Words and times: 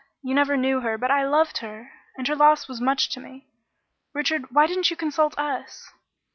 You 0.23 0.33
never 0.33 0.57
knew 0.57 0.79
her, 0.79 0.97
but 0.97 1.11
I 1.11 1.23
loved 1.27 1.59
her 1.59 1.91
and 2.17 2.27
her 2.27 2.35
loss 2.35 2.67
was 2.67 2.81
much 2.81 3.07
to 3.09 3.19
me. 3.19 3.45
Richard, 4.15 4.49
why 4.49 4.65
didn't 4.65 4.89
you 4.89 4.95
consult 4.95 5.37
us?" 5.37 5.91